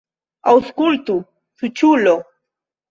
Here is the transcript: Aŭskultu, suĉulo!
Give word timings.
Aŭskultu, 0.53 1.19
suĉulo! 1.63 2.21